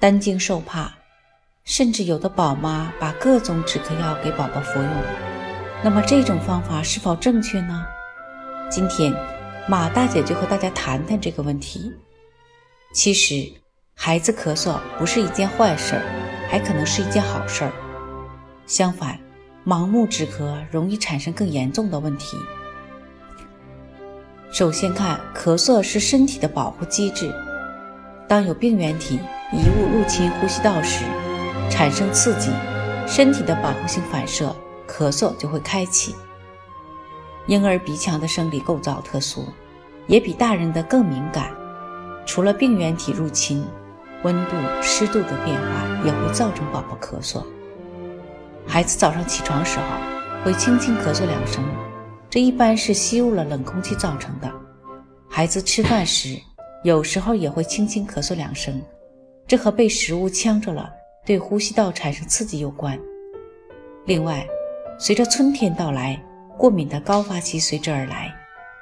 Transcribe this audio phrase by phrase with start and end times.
[0.00, 0.90] 担惊受怕，
[1.62, 4.90] 甚至有的宝妈把各种止咳药给宝宝服用。
[5.84, 7.84] 那么这种方法是否正确呢？
[8.70, 9.14] 今天
[9.68, 11.92] 马大姐就和大家谈谈这个问题。
[12.94, 13.52] 其实，
[13.94, 16.02] 孩子咳嗽不是一件坏事儿，
[16.48, 17.72] 还可能是一件好事儿。
[18.66, 19.20] 相反，
[19.66, 22.38] 盲目止咳容易产生更严重的问题。
[24.50, 27.30] 首先看，咳嗽是身体的保护机制，
[28.26, 29.20] 当有病原体。
[29.52, 31.04] 遗物入侵呼吸道时，
[31.68, 32.52] 产生刺激，
[33.04, 34.54] 身体的保护性反射，
[34.86, 36.14] 咳嗽就会开启。
[37.46, 39.48] 婴儿鼻腔的生理构造特殊，
[40.06, 41.50] 也比大人的更敏感。
[42.24, 43.66] 除了病原体入侵，
[44.22, 47.42] 温度、湿度的变化也会造成宝宝咳嗽。
[48.68, 49.84] 孩子早上起床时候
[50.44, 51.64] 会轻轻咳嗽两声，
[52.30, 54.48] 这一般是吸入了冷空气造成的。
[55.28, 56.38] 孩子吃饭时
[56.84, 58.80] 有时候也会轻轻咳嗽两声。
[59.50, 60.88] 这和被食物呛着了，
[61.26, 62.96] 对呼吸道产生刺激有关。
[64.06, 64.46] 另外，
[64.96, 66.22] 随着春天到来，
[66.56, 68.32] 过敏的高发期随之而来，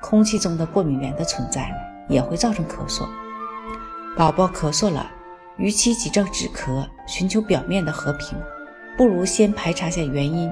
[0.00, 1.70] 空气中的过敏源的存在
[2.08, 3.06] 也会造成咳嗽。
[4.16, 5.06] 宝宝咳嗽了，
[5.58, 8.28] 与其急着止咳，寻求表面的和平，
[8.96, 10.50] 不如先排查下原因。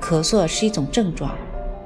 [0.00, 1.36] 咳嗽是一种症状，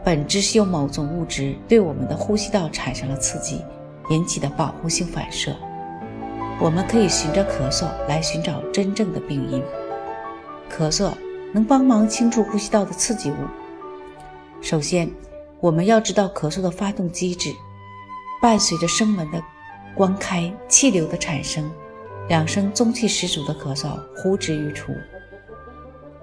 [0.05, 3.65] 本质是由某种物质对我们的呼吸道产生了刺激，
[4.11, 5.53] 引起的保护性反射。
[6.61, 9.63] 我们可以循着咳嗽来寻找真正的病因。
[10.71, 11.13] 咳嗽
[11.53, 13.35] 能帮忙清除呼吸道的刺激物。
[14.61, 15.11] 首先，
[15.61, 17.53] 我们要知道咳嗽的发动机制。
[18.41, 19.43] 伴随着声门的
[19.95, 21.71] 关开、气流的产生，
[22.29, 24.93] 两声中气十足的咳嗽呼之欲出。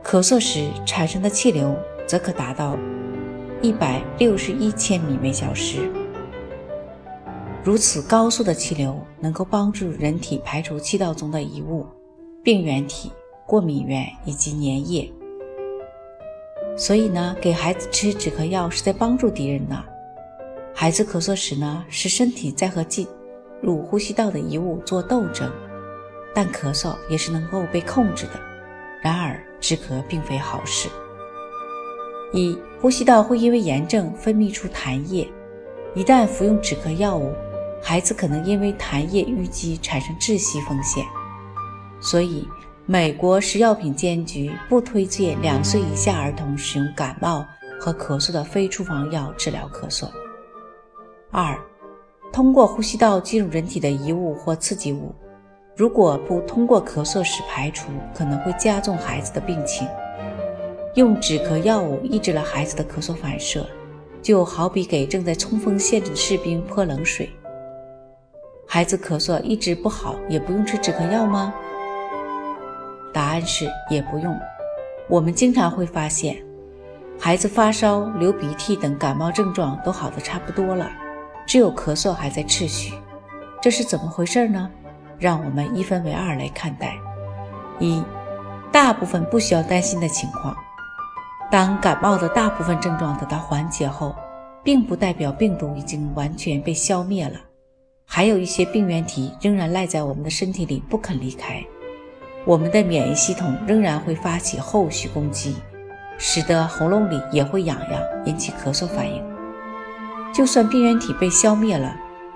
[0.03, 1.75] 咳嗽时产生的气流
[2.07, 2.77] 则可达到
[3.61, 5.91] 一百六十一千米每小时。
[7.63, 11.85] 如此高速的气流能够帮助人体排除气道中的遗物、
[12.43, 13.09] 病原体、
[13.45, 15.09] 过敏原以及粘液。
[16.75, 19.81] 所以呢，给孩子吃止咳药是在帮助敌人呢。
[20.75, 23.07] 孩子咳嗽时呢，是身体在和进
[23.61, 25.49] 入呼吸道的遗物做斗争，
[26.33, 28.31] 但咳嗽也是能够被控制的。
[29.01, 30.89] 然而，止咳并非好事。
[32.33, 35.31] 一、呼吸道会因为炎症分泌出痰液，
[35.95, 37.31] 一旦服用止咳药物。
[37.85, 41.05] 孩子可能因为痰液淤积产生窒息风险，
[41.99, 42.47] 所以
[42.85, 47.45] 美国食药品监局不推荐两岁以下儿童使用感冒
[47.77, 50.09] 和咳嗽的非处方药治疗咳嗽。
[51.29, 51.59] 二，
[52.31, 55.13] 通过呼吸道进入人体的遗物或刺激物，
[55.75, 59.85] 如果不通过咳嗽时排除，可能会加重孩子的病情。
[60.95, 63.67] 用止咳药物抑制了孩子的咳嗽反射，
[64.21, 67.29] 就好比给正在冲锋陷阵的士兵泼冷水。
[68.73, 71.53] 孩子咳嗽一直不好，也不用吃止咳药吗？
[73.13, 74.35] 答案是也不用。
[75.07, 76.43] 我们经常会发现，
[77.19, 80.89] 孩子发烧、流鼻涕等感冒症状都好的差不多了，
[81.45, 82.95] 只有咳嗽还在持续，
[83.61, 84.67] 这是怎么回事呢？
[85.19, 86.97] 让我们一分为二来看待。
[87.77, 88.03] 一，
[88.71, 90.57] 大部分不需要担心的情况，
[91.51, 94.15] 当感冒的大部分症状得到缓解后，
[94.63, 97.35] 并不代表病毒已经完全被消灭了。
[98.15, 101.65] 还有一些病原体仍然赖在我们的身体里不肯离开，
[102.45, 105.55] 我们的免疫系统仍然会发起后续攻击，
[106.19, 109.19] 使得喉咙里也会痒痒，引起咳嗽反应。
[110.31, 111.95] 就算病原体被消灭了，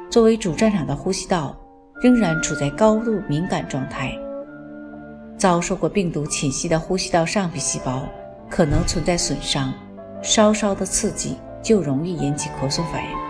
[0.09, 1.55] 作为主战场的呼吸道
[2.01, 4.11] 仍然处在高度敏感状态。
[5.37, 8.01] 遭受过病毒侵袭的呼吸道上皮细胞
[8.49, 9.71] 可能存在损伤，
[10.23, 13.26] 稍稍的刺激就容易引起咳嗽反应。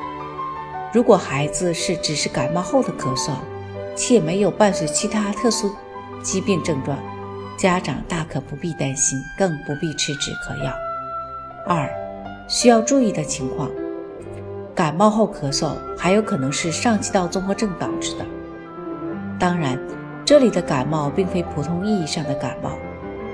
[0.98, 3.34] 如果孩子是只是感冒后的咳嗽，
[3.96, 5.72] 且没有伴随其他特殊
[6.24, 6.98] 疾病症状，
[7.56, 10.74] 家长大可不必担心，更不必吃止咳药。
[11.68, 11.88] 二、
[12.48, 13.70] 需要注意的情况：
[14.74, 18.26] 感冒后咳嗽还有可能是上气道综合症导致的。
[19.38, 19.80] 当然，
[20.26, 22.72] 这里的感冒并非普通意义上的感冒，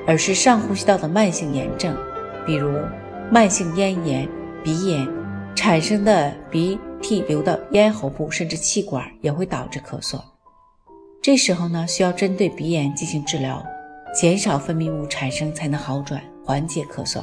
[0.05, 1.95] 而是上呼吸道的慢性炎症，
[2.45, 2.77] 比如
[3.31, 4.27] 慢性咽炎、
[4.61, 5.07] 鼻炎
[5.55, 6.79] 产生的鼻。
[7.03, 10.21] 涕流到咽喉部甚至气管也会导致咳嗽。
[11.21, 13.61] 这时候呢，需要针对鼻炎进行治疗，
[14.15, 17.21] 减少分泌物产生才能好转，缓解咳嗽。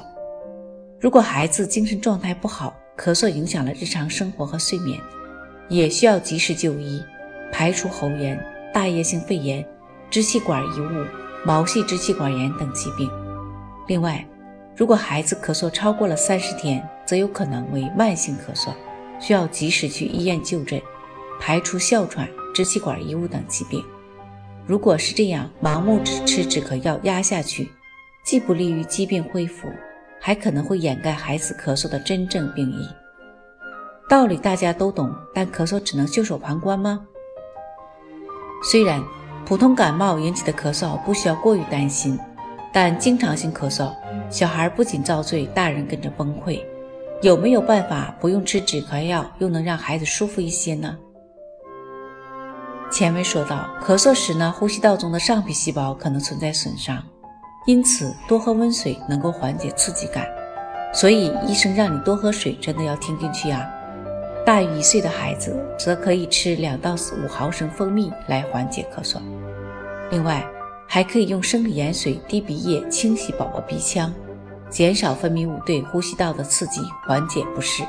[1.00, 5.00] 如果孩子精神状态不好，咳嗽影响了日常生活和睡眠，
[5.70, 7.02] 也需要及时就医，
[7.50, 8.38] 排除喉炎、
[8.74, 9.66] 大叶性肺炎、
[10.10, 11.06] 支气管异物、
[11.46, 13.10] 毛细支气管炎等疾病。
[13.88, 14.22] 另外，
[14.80, 18.72] 如果孩子咳嗽超过了三十天，则有可能为慢性咳嗽，
[19.20, 20.80] 需要及时去医院就诊，
[21.38, 22.26] 排除哮喘。
[22.54, 23.84] 支气管异物等疾病，
[24.66, 27.70] 如果是这样，盲目只吃止咳药压下去，
[28.24, 29.68] 既不利于疾病恢复，
[30.18, 32.88] 还可能会掩盖孩子咳嗽的真正病因。
[34.08, 37.06] 道理大家都懂，但咳嗽只能袖手旁观吗？
[38.64, 39.00] 虽然
[39.44, 42.18] 普通感冒引起的咳嗽不需要过于担心，
[42.72, 43.92] 但经常性咳嗽，
[44.30, 46.62] 小孩不仅遭罪，大人跟着崩溃。
[47.22, 50.96] 有没有办法不用吃止咳药，又能让孩子舒服一些呢？
[52.90, 57.02] 前面说到，咳嗽时呢，呼吸道中的上皮细胞可能存在损伤，
[57.66, 60.26] 因此多喝温水能够缓解刺激感。
[60.92, 63.68] 所以医生让你多喝水，真的要听进去啊。
[64.46, 69.18] 大于一岁的孩子则可以吃两到五毫升蜂蜜来缓解咳嗽。
[70.10, 70.44] 另外，
[70.92, 74.12] 还可以用生理盐水滴鼻液清洗宝宝鼻腔，
[74.68, 77.84] 减少分泌物对呼吸道的刺激，缓解不适。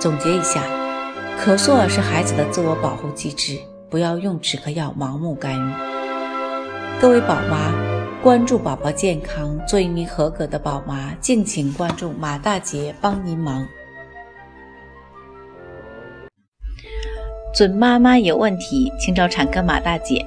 [0.00, 0.60] 总结一下，
[1.40, 3.60] 咳嗽是孩子的自我保护机制。
[3.88, 5.72] 不要用止咳药盲目干预。
[7.00, 7.72] 各位宝妈，
[8.20, 13.64] 关注宝宝健康，做一名合格的宝妈，敬请关注马大姐帮您忙。
[17.54, 20.26] 准妈妈有问题，请找产科马大姐。